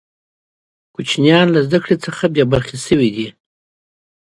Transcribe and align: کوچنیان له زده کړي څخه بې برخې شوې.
کوچنیان 0.95 1.47
له 1.55 1.59
زده 1.67 1.79
کړي 1.83 1.95
څخه 2.05 2.23
بې 2.33 2.43
برخې 2.51 2.77
شوې. 2.85 3.25